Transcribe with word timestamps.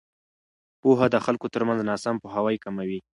پوهه 0.81 1.05
د 1.13 1.15
خلکو 1.25 1.47
ترمنځ 1.53 1.79
ناسم 1.89 2.15
پوهاوی 2.21 2.57
کموي. 2.63 2.99